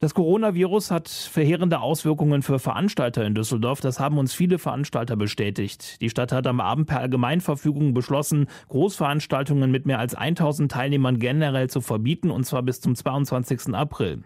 Das 0.03 0.15
Coronavirus 0.15 0.89
hat 0.89 1.09
verheerende 1.09 1.79
Auswirkungen 1.79 2.41
für 2.41 2.57
Veranstalter 2.57 3.23
in 3.23 3.35
Düsseldorf. 3.35 3.81
Das 3.81 3.99
haben 3.99 4.17
uns 4.17 4.33
viele 4.33 4.57
Veranstalter 4.57 5.15
bestätigt. 5.15 6.01
Die 6.01 6.09
Stadt 6.09 6.31
hat 6.31 6.47
am 6.47 6.59
Abend 6.59 6.87
per 6.87 7.01
Allgemeinverfügung 7.01 7.93
beschlossen, 7.93 8.47
Großveranstaltungen 8.69 9.69
mit 9.69 9.85
mehr 9.85 9.99
als 9.99 10.15
1000 10.15 10.71
Teilnehmern 10.71 11.19
generell 11.19 11.69
zu 11.69 11.81
verbieten, 11.81 12.31
und 12.31 12.45
zwar 12.45 12.63
bis 12.63 12.81
zum 12.81 12.95
22. 12.95 13.75
April. 13.75 14.23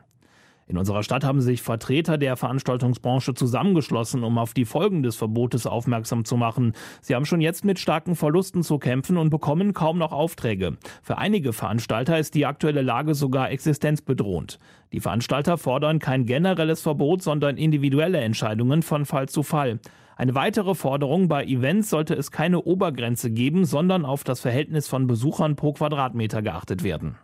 In 0.68 0.80
unserer 0.80 1.04
Stadt 1.04 1.24
haben 1.24 1.42
sich 1.42 1.62
Vertreter 1.62 2.18
der 2.18 2.36
Veranstaltungsbranche 2.38 3.36
zusammengeschlossen, 3.36 4.24
um 4.24 4.40
auf 4.40 4.56
die 4.56 4.66
Folgen 4.66 5.04
des 5.04 5.16
Verbotes 5.16 5.68
aufmerksam 5.68 6.26
zu 6.26 6.38
machen. 6.38 6.74
Sie 7.02 7.14
haben 7.14 7.26
schon 7.26 7.40
jetzt 7.40 7.66
mit 7.66 7.78
starken 7.78 8.16
Verlusten 8.16 8.64
zu 8.64 8.80
kämpfen 8.80 9.18
und 9.18 9.30
bekommen 9.30 9.74
kaum 9.74 10.00
noch 10.00 10.12
Aufträge. 10.12 10.78
Für 11.04 11.20
einige 11.20 11.54
Veranstalter 11.54 12.18
ist 12.18 12.34
die 12.34 12.48
aktuelle 12.48 12.82
Lage 12.82 13.14
sogar 13.14 13.52
existenzbedrohend. 13.52 14.58
Die 14.92 15.00
Veranstalter 15.00 15.60
fordern 15.60 16.00
kein 16.00 16.26
generelles 16.26 16.82
Verbot, 16.82 17.22
sondern 17.22 17.58
individuelle 17.58 18.20
Entscheidungen 18.22 18.82
von 18.82 19.06
Fall 19.06 19.30
zu 19.30 19.44
Fall. 19.44 19.80
Eine 20.18 20.34
weitere 20.34 20.74
Forderung 20.74 21.28
bei 21.28 21.46
Events 21.46 21.92
sollte 21.92 22.16
es 22.16 22.32
keine 22.32 22.62
Obergrenze 22.62 23.30
geben, 23.30 23.66
sondern 23.66 24.04
auf 24.04 24.24
das 24.24 24.40
Verhältnis 24.40 24.88
von 24.88 25.06
Besuchern 25.06 25.56
pro 25.56 25.74
Quadratmeter 25.74 26.42
geachtet 26.42 26.84
werden. 26.84 27.18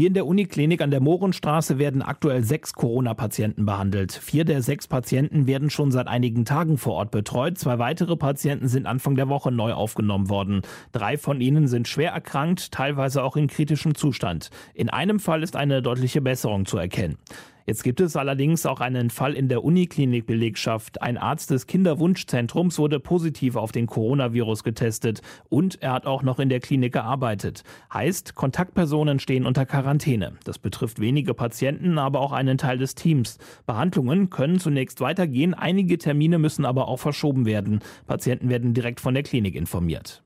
Hier 0.00 0.06
in 0.06 0.14
der 0.14 0.26
Uniklinik 0.26 0.80
an 0.80 0.90
der 0.90 1.02
Mohrenstraße 1.02 1.78
werden 1.78 2.00
aktuell 2.00 2.42
sechs 2.42 2.72
Corona-Patienten 2.72 3.66
behandelt. 3.66 4.12
Vier 4.12 4.46
der 4.46 4.62
sechs 4.62 4.88
Patienten 4.88 5.46
werden 5.46 5.68
schon 5.68 5.90
seit 5.90 6.08
einigen 6.08 6.46
Tagen 6.46 6.78
vor 6.78 6.94
Ort 6.94 7.10
betreut. 7.10 7.58
Zwei 7.58 7.78
weitere 7.78 8.16
Patienten 8.16 8.66
sind 8.66 8.86
Anfang 8.86 9.14
der 9.14 9.28
Woche 9.28 9.52
neu 9.52 9.74
aufgenommen 9.74 10.30
worden. 10.30 10.62
Drei 10.92 11.18
von 11.18 11.42
ihnen 11.42 11.68
sind 11.68 11.86
schwer 11.86 12.12
erkrankt, 12.12 12.72
teilweise 12.72 13.22
auch 13.22 13.36
in 13.36 13.46
kritischem 13.46 13.94
Zustand. 13.94 14.48
In 14.72 14.88
einem 14.88 15.20
Fall 15.20 15.42
ist 15.42 15.54
eine 15.54 15.82
deutliche 15.82 16.22
Besserung 16.22 16.64
zu 16.64 16.78
erkennen. 16.78 17.18
Jetzt 17.66 17.84
gibt 17.84 18.00
es 18.00 18.16
allerdings 18.16 18.66
auch 18.66 18.80
einen 18.80 19.10
Fall 19.10 19.34
in 19.34 19.48
der 19.48 19.64
Uniklinikbelegschaft. 19.64 21.02
Ein 21.02 21.18
Arzt 21.18 21.50
des 21.50 21.66
Kinderwunschzentrums 21.66 22.78
wurde 22.78 23.00
positiv 23.00 23.56
auf 23.56 23.72
den 23.72 23.86
Coronavirus 23.86 24.64
getestet 24.64 25.22
und 25.48 25.82
er 25.82 25.92
hat 25.92 26.06
auch 26.06 26.22
noch 26.22 26.38
in 26.38 26.48
der 26.48 26.60
Klinik 26.60 26.92
gearbeitet. 26.92 27.62
Heißt, 27.92 28.34
Kontaktpersonen 28.34 29.18
stehen 29.18 29.46
unter 29.46 29.66
Quarantäne. 29.66 30.32
Das 30.44 30.58
betrifft 30.58 31.00
wenige 31.00 31.34
Patienten, 31.34 31.98
aber 31.98 32.20
auch 32.20 32.32
einen 32.32 32.58
Teil 32.58 32.78
des 32.78 32.94
Teams. 32.94 33.38
Behandlungen 33.66 34.30
können 34.30 34.58
zunächst 34.58 35.00
weitergehen, 35.00 35.54
einige 35.54 35.98
Termine 35.98 36.38
müssen 36.38 36.64
aber 36.64 36.88
auch 36.88 36.98
verschoben 36.98 37.46
werden. 37.46 37.80
Patienten 38.06 38.48
werden 38.48 38.74
direkt 38.74 39.00
von 39.00 39.14
der 39.14 39.22
Klinik 39.22 39.54
informiert. 39.54 40.22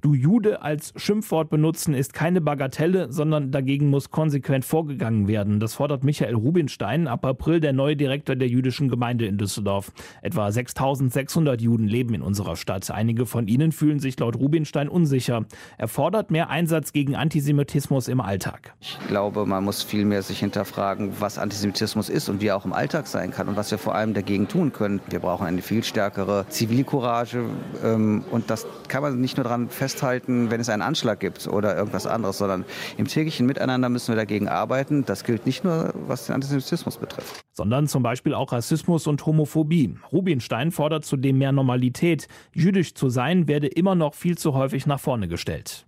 Du 0.00 0.14
Jude 0.14 0.62
als 0.62 0.92
Schimpfwort 0.96 1.48
benutzen 1.48 1.94
ist 1.94 2.12
keine 2.12 2.40
Bagatelle, 2.40 3.12
sondern 3.12 3.52
dagegen 3.52 3.88
muss 3.88 4.10
konsequent 4.10 4.64
vorgegangen 4.64 5.28
werden. 5.28 5.60
Das 5.60 5.74
fordert 5.74 6.02
Michael 6.02 6.34
Rubinstein, 6.34 7.06
ab 7.06 7.24
April 7.24 7.60
der 7.60 7.72
neue 7.72 7.94
Direktor 7.94 8.34
der 8.34 8.48
jüdischen 8.48 8.88
Gemeinde 8.88 9.26
in 9.26 9.38
Düsseldorf. 9.38 9.92
Etwa 10.20 10.50
6600 10.50 11.60
Juden 11.60 11.86
leben 11.86 12.14
in 12.14 12.22
unserer 12.22 12.56
Stadt. 12.56 12.90
Einige 12.90 13.26
von 13.26 13.46
ihnen 13.46 13.70
fühlen 13.70 14.00
sich 14.00 14.18
laut 14.18 14.34
Rubinstein 14.34 14.88
unsicher. 14.88 15.44
Er 15.78 15.86
fordert 15.86 16.32
mehr 16.32 16.50
Einsatz 16.50 16.92
gegen 16.92 17.14
Antisemitismus 17.14 18.08
im 18.08 18.20
Alltag. 18.20 18.74
Ich 18.80 18.98
glaube, 19.06 19.46
man 19.46 19.62
muss 19.62 19.84
viel 19.84 20.04
mehr 20.04 20.22
sich 20.22 20.40
hinterfragen, 20.40 21.12
was 21.20 21.38
Antisemitismus 21.38 22.08
ist 22.08 22.28
und 22.28 22.40
wie 22.40 22.48
er 22.48 22.56
auch 22.56 22.64
im 22.64 22.72
Alltag 22.72 23.06
sein 23.06 23.30
kann 23.30 23.46
und 23.46 23.54
was 23.54 23.70
wir 23.70 23.78
vor 23.78 23.94
allem 23.94 24.14
dagegen 24.14 24.48
tun 24.48 24.72
können. 24.72 25.00
Wir 25.10 25.20
brauchen 25.20 25.46
eine 25.46 25.62
viel 25.62 25.84
stärkere 25.84 26.44
Zivilcourage 26.48 27.44
ähm, 27.84 28.24
und 28.32 28.50
das 28.50 28.66
kann 28.88 29.02
man 29.02 29.20
nicht 29.20 29.36
nur 29.36 29.44
daran 29.44 29.68
festhalten, 29.82 30.48
wenn 30.52 30.60
es 30.60 30.68
einen 30.68 30.80
Anschlag 30.80 31.18
gibt 31.18 31.48
oder 31.48 31.76
irgendwas 31.76 32.06
anderes, 32.06 32.38
sondern 32.38 32.64
im 32.98 33.08
täglichen 33.08 33.46
Miteinander 33.46 33.88
müssen 33.88 34.12
wir 34.12 34.16
dagegen 34.16 34.46
arbeiten. 34.46 35.04
Das 35.04 35.24
gilt 35.24 35.44
nicht 35.44 35.64
nur, 35.64 35.92
was 36.06 36.26
den 36.26 36.36
Antisemitismus 36.36 36.98
betrifft. 36.98 37.40
Sondern 37.52 37.88
zum 37.88 38.04
Beispiel 38.04 38.32
auch 38.32 38.52
Rassismus 38.52 39.08
und 39.08 39.26
Homophobie. 39.26 39.96
Rubinstein 40.12 40.70
fordert 40.70 41.04
zudem 41.04 41.38
mehr 41.38 41.50
Normalität. 41.50 42.28
Jüdisch 42.54 42.94
zu 42.94 43.08
sein 43.08 43.48
werde 43.48 43.66
immer 43.66 43.96
noch 43.96 44.14
viel 44.14 44.38
zu 44.38 44.54
häufig 44.54 44.86
nach 44.86 45.00
vorne 45.00 45.26
gestellt. 45.26 45.84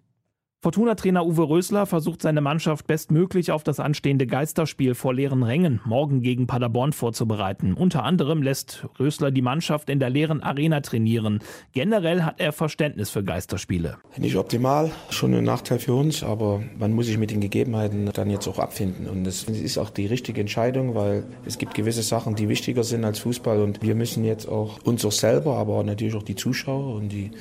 Fortuna-Trainer 0.65 1.27
Uwe 1.27 1.47
Rösler 1.47 1.85
versucht 1.85 2.23
seine 2.23 2.41
Mannschaft 2.41 2.87
bestmöglich 2.87 3.53
auf 3.53 3.65
das 3.65 3.81
anstehende 3.81 4.27
Geisterspiel 4.27 4.95
vor 4.95 5.13
leeren 5.13 5.43
Rängen 5.43 5.83
morgen 5.85 6.23
gegen 6.23 6.47
Paderborn 6.47 6.95
vorzubereiten. 6.95 7.75
Unter 7.75 8.03
anderem 8.03 8.41
lässt 8.41 8.87
Rösler 8.99 9.31
die 9.31 9.43
Mannschaft 9.43 9.91
in 9.91 9.99
der 9.99 10.09
leeren 10.09 10.43
Arena 10.43 10.81
trainieren. 10.81 11.41
Generell 11.73 12.23
hat 12.23 12.41
er 12.41 12.53
Verständnis 12.53 13.11
für 13.11 13.23
Geisterspiele. 13.23 13.99
Nicht 14.17 14.37
optimal, 14.37 14.91
schon 15.11 15.35
ein 15.35 15.45
Nachteil 15.45 15.81
für 15.81 15.93
uns, 15.93 16.23
aber 16.23 16.63
man 16.79 16.93
muss 16.93 17.09
sich 17.09 17.19
mit 17.19 17.31
den 17.31 17.43
Gegebenheiten 17.43 18.09
dann 18.15 18.31
jetzt 18.31 18.49
auch 18.49 18.59
abfinden. 18.59 19.07
Und 19.07 19.27
es 19.27 19.43
ist 19.43 19.77
auch 19.77 19.91
die 19.91 20.07
richtige 20.07 20.41
Entscheidung, 20.41 20.95
weil 20.95 21.25
es 21.45 21.59
gibt 21.59 21.75
gewisse 21.75 22.03
Sachen, 22.03 22.37
die 22.37 22.49
wichtiger 22.49 22.85
sind 22.85 23.05
als 23.05 23.19
Fußball 23.19 23.61
und 23.61 23.83
wir 23.83 23.95
müssen 23.95 24.25
jetzt 24.25 24.49
auch 24.49 24.79
uns 24.85 25.05
auch 25.05 25.13
selber, 25.13 25.59
aber 25.59 25.85
natürlich 25.85 26.15
auch 26.15 26.23
die 26.23 26.37
Zuschauer 26.37 26.95
und 26.95 27.11
die 27.11 27.33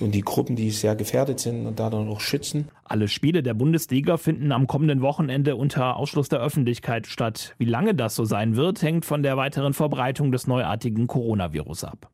und 0.00 0.14
die 0.14 0.22
Gruppen, 0.22 0.56
die 0.56 0.70
sehr 0.70 0.96
gefährdet 0.96 1.40
sind 1.40 1.66
und 1.66 1.78
da 1.78 1.90
dann 1.90 2.08
auch 2.08 2.20
schützen. 2.20 2.68
Alle 2.84 3.08
Spiele 3.08 3.42
der 3.42 3.54
Bundesliga 3.54 4.16
finden 4.16 4.52
am 4.52 4.66
kommenden 4.66 5.00
Wochenende 5.00 5.56
unter 5.56 5.96
Ausschluss 5.96 6.28
der 6.28 6.40
Öffentlichkeit 6.40 7.06
statt. 7.06 7.54
Wie 7.58 7.64
lange 7.64 7.94
das 7.94 8.14
so 8.14 8.24
sein 8.24 8.56
wird, 8.56 8.82
hängt 8.82 9.04
von 9.04 9.22
der 9.22 9.36
weiteren 9.36 9.74
Verbreitung 9.74 10.32
des 10.32 10.46
neuartigen 10.46 11.06
Coronavirus 11.06 11.84
ab. 11.84 12.10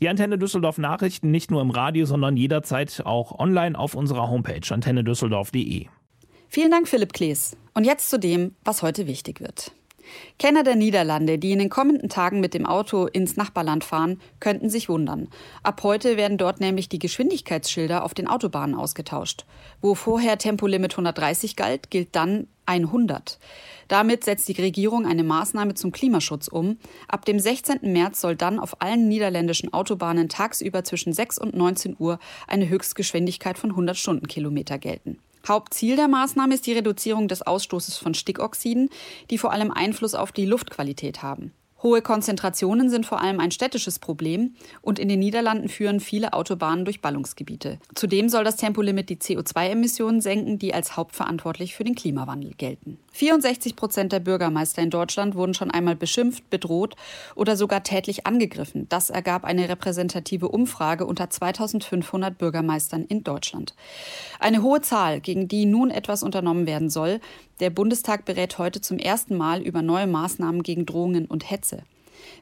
Die 0.00 0.08
Antenne 0.08 0.38
Düsseldorf 0.38 0.78
Nachrichten 0.78 1.32
nicht 1.32 1.50
nur 1.50 1.60
im 1.60 1.70
Radio, 1.70 2.06
sondern 2.06 2.36
jederzeit 2.36 3.02
auch 3.04 3.36
online 3.36 3.76
auf 3.76 3.94
unserer 3.94 4.30
Homepage 4.30 4.60
antennedüsseldorf.de. 4.72 5.86
Vielen 6.48 6.70
Dank, 6.70 6.88
Philipp 6.88 7.12
Klees. 7.12 7.56
Und 7.74 7.84
jetzt 7.84 8.08
zu 8.08 8.18
dem, 8.18 8.54
was 8.64 8.82
heute 8.82 9.06
wichtig 9.06 9.40
wird. 9.40 9.72
Kenner 10.38 10.62
der 10.62 10.76
Niederlande, 10.76 11.38
die 11.38 11.52
in 11.52 11.58
den 11.58 11.70
kommenden 11.70 12.08
Tagen 12.08 12.40
mit 12.40 12.54
dem 12.54 12.66
Auto 12.66 13.06
ins 13.06 13.36
Nachbarland 13.36 13.84
fahren, 13.84 14.20
könnten 14.40 14.70
sich 14.70 14.88
wundern. 14.88 15.28
Ab 15.62 15.82
heute 15.82 16.16
werden 16.16 16.38
dort 16.38 16.60
nämlich 16.60 16.88
die 16.88 16.98
Geschwindigkeitsschilder 16.98 18.04
auf 18.04 18.14
den 18.14 18.28
Autobahnen 18.28 18.74
ausgetauscht. 18.74 19.44
Wo 19.80 19.94
vorher 19.94 20.38
Tempolimit 20.38 20.92
130 20.92 21.56
galt, 21.56 21.90
gilt 21.90 22.14
dann 22.14 22.46
100. 22.66 23.38
Damit 23.88 24.24
setzt 24.24 24.46
die 24.48 24.60
Regierung 24.60 25.06
eine 25.06 25.24
Maßnahme 25.24 25.74
zum 25.74 25.90
Klimaschutz 25.90 26.48
um. 26.48 26.76
Ab 27.08 27.24
dem 27.24 27.40
16. 27.40 27.78
März 27.82 28.20
soll 28.20 28.36
dann 28.36 28.58
auf 28.58 28.82
allen 28.82 29.08
niederländischen 29.08 29.72
Autobahnen 29.72 30.28
tagsüber 30.28 30.84
zwischen 30.84 31.14
6 31.14 31.38
und 31.38 31.56
19 31.56 31.96
Uhr 31.98 32.18
eine 32.46 32.68
Höchstgeschwindigkeit 32.68 33.58
von 33.58 33.70
100 33.70 33.96
Stundenkilometer 33.96 34.78
gelten. 34.78 35.18
Hauptziel 35.48 35.96
der 35.96 36.08
Maßnahme 36.08 36.54
ist 36.54 36.66
die 36.66 36.72
Reduzierung 36.72 37.28
des 37.28 37.42
Ausstoßes 37.42 37.96
von 37.96 38.14
Stickoxiden, 38.14 38.90
die 39.30 39.38
vor 39.38 39.52
allem 39.52 39.70
Einfluss 39.70 40.14
auf 40.14 40.32
die 40.32 40.46
Luftqualität 40.46 41.22
haben. 41.22 41.52
Hohe 41.80 42.02
Konzentrationen 42.02 42.90
sind 42.90 43.06
vor 43.06 43.20
allem 43.20 43.38
ein 43.38 43.52
städtisches 43.52 44.00
Problem 44.00 44.54
und 44.82 44.98
in 44.98 45.08
den 45.08 45.20
Niederlanden 45.20 45.68
führen 45.68 46.00
viele 46.00 46.32
Autobahnen 46.32 46.84
durch 46.84 47.00
Ballungsgebiete. 47.00 47.78
Zudem 47.94 48.28
soll 48.28 48.42
das 48.42 48.56
Tempolimit 48.56 49.08
die 49.10 49.16
CO2-Emissionen 49.16 50.20
senken, 50.20 50.58
die 50.58 50.74
als 50.74 50.96
hauptverantwortlich 50.96 51.76
für 51.76 51.84
den 51.84 51.94
Klimawandel 51.94 52.54
gelten. 52.54 52.98
64 53.12 53.76
Prozent 53.76 54.12
der 54.12 54.20
Bürgermeister 54.20 54.82
in 54.82 54.90
Deutschland 54.90 55.36
wurden 55.36 55.54
schon 55.54 55.70
einmal 55.70 55.94
beschimpft, 55.94 56.50
bedroht 56.50 56.96
oder 57.36 57.56
sogar 57.56 57.84
tätlich 57.84 58.26
angegriffen. 58.26 58.88
Das 58.88 59.08
ergab 59.10 59.44
eine 59.44 59.68
repräsentative 59.68 60.48
Umfrage 60.48 61.06
unter 61.06 61.30
2500 61.30 62.38
Bürgermeistern 62.38 63.04
in 63.04 63.22
Deutschland. 63.22 63.74
Eine 64.40 64.62
hohe 64.62 64.80
Zahl, 64.82 65.20
gegen 65.20 65.46
die 65.46 65.64
nun 65.64 65.90
etwas 65.90 66.24
unternommen 66.24 66.66
werden 66.66 66.90
soll. 66.90 67.20
Der 67.60 67.70
Bundestag 67.70 68.24
berät 68.24 68.58
heute 68.58 68.80
zum 68.80 68.98
ersten 68.98 69.36
Mal 69.36 69.62
über 69.62 69.82
neue 69.82 70.06
Maßnahmen 70.06 70.62
gegen 70.62 70.86
Drohungen 70.86 71.26
und 71.26 71.50
Hetze. 71.50 71.67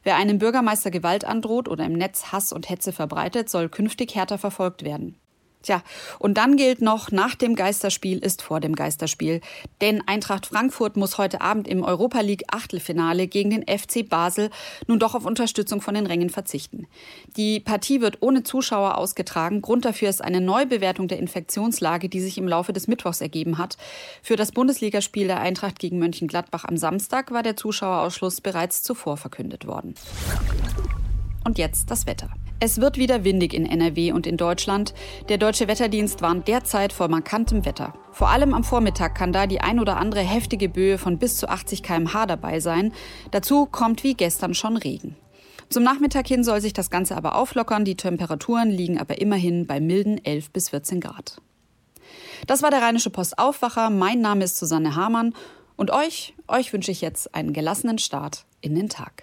Wer 0.03 0.17
einem 0.17 0.39
Bürgermeister 0.39 0.91
Gewalt 0.91 1.25
androht 1.25 1.69
oder 1.69 1.85
im 1.85 1.93
Netz 1.93 2.33
Hass 2.33 2.53
und 2.53 2.69
Hetze 2.69 2.93
verbreitet, 2.93 3.49
soll 3.49 3.69
künftig 3.69 4.15
härter 4.15 4.39
verfolgt 4.39 4.85
werden. 4.85 5.17
Tja, 5.63 5.83
und 6.21 6.35
dann 6.35 6.57
gilt 6.57 6.81
noch, 6.81 7.11
nach 7.11 7.35
dem 7.35 7.57
Geisterspiel 7.57 8.19
ist 8.19 8.41
vor 8.41 8.61
dem 8.61 8.77
Geisterspiel. 8.77 9.41
Denn 9.81 10.01
Eintracht 10.07 10.47
Frankfurt 10.47 10.97
muss 10.97 11.19
heute 11.19 11.41
Abend 11.41 11.67
im 11.67 11.83
Europa 11.83 12.21
League 12.21 12.45
Achtelfinale 12.53 13.27
gegen 13.27 13.51
den 13.51 13.65
FC 13.67 14.09
Basel 14.09 14.51
nun 14.87 15.01
doch 15.01 15.17
auf 15.17 15.25
Unterstützung 15.25 15.81
von 15.81 15.95
den 15.95 16.07
Rängen 16.07 16.31
verzichten. 16.31 16.87
Die 17.37 17.59
Partie 17.59 18.01
wird 18.01 18.19
ohne 18.21 18.45
Zuschauer 18.45 18.97
ausgetragen. 18.97 19.61
Grund 19.61 19.85
dafür 19.85 20.09
ist 20.09 20.23
eine 20.23 20.41
Neubewertung 20.41 21.09
der 21.09 21.19
Infektionslage, 21.19 22.09
die 22.09 22.21
sich 22.21 22.39
im 22.39 22.47
Laufe 22.47 22.73
des 22.73 22.87
Mittwochs 22.87 23.21
ergeben 23.21 23.59
hat. 23.59 23.77
Für 24.23 24.37
das 24.37 24.53
Bundesligaspiel 24.53 25.27
der 25.27 25.41
Eintracht 25.41 25.81
gegen 25.81 25.99
Mönchengladbach 25.99 26.65
am 26.65 26.77
Samstag 26.77 27.33
war 27.33 27.43
der 27.43 27.57
Zuschauerausschluss 27.57 28.41
bereits 28.41 28.85
zuvor 28.85 29.17
verkündet 29.17 29.67
worden. 29.67 29.95
Und 31.47 31.59
jetzt 31.59 31.93
das 31.93 32.09
Wetter. 32.09 32.29
Es 32.59 32.81
wird 32.81 32.99
wieder 32.99 33.23
windig 33.23 33.55
in 33.55 33.67
NRW 33.67 34.11
und 34.11 34.27
in 34.27 34.37
Deutschland. 34.37 34.95
Der 35.29 35.39
deutsche 35.39 35.69
Wetterdienst 35.69 36.21
warnt 36.21 36.49
derzeit 36.49 36.93
vor 36.93 37.07
markantem 37.07 37.65
Wetter. 37.65 37.95
Vor 38.11 38.31
allem 38.31 38.53
am 38.53 38.65
Vormittag 38.65 39.15
kann 39.15 39.33
da 39.33 39.47
die 39.47 39.61
ein 39.61 39.79
oder 39.79 39.99
andere 39.99 40.23
heftige 40.23 40.69
Böe 40.69 40.99
von 40.99 41.19
bis 41.19 41.37
zu 41.37 41.49
80 41.49 41.85
km/h 41.85 42.27
dabei 42.27 42.59
sein. 42.59 42.93
Dazu 43.31 43.65
kommt 43.65 44.03
wie 44.03 44.15
gestern 44.15 44.55
schon 44.55 44.77
Regen. 44.77 45.15
Zum 45.69 45.85
Nachmittag 45.85 46.27
hin 46.27 46.43
soll 46.43 46.61
sich 46.61 46.73
das 46.73 46.91
Ganze 46.91 47.17
aber 47.17 47.37
auflockern. 47.37 47.85
Die 47.85 47.95
Temperaturen 47.95 48.69
liegen 48.69 48.99
aber 48.99 49.21
immerhin 49.21 49.69
bei 49.69 49.79
milden 49.79 50.25
11 50.25 50.51
bis 50.51 50.71
14 50.71 51.01
Grad. 51.01 51.41
Das 52.49 52.61
war 52.63 52.73
der 52.73 52.83
Rheinische 52.83 53.11
Post 53.11 53.39
Aufwacher. 53.39 53.91
Mein 53.91 54.21
Name 54.21 54.43
ist 54.43 54.57
Susanne 54.57 54.97
Hamann 54.97 55.33
Und 55.77 55.93
euch, 55.93 56.35
euch 56.49 56.73
wünsche 56.73 56.91
ich 56.91 57.03
jetzt 57.03 57.37
einen 57.37 57.53
gelassenen 57.53 57.99
Start 57.99 58.47
in 58.63 58.75
den 58.75 58.89
Tag. 58.89 59.23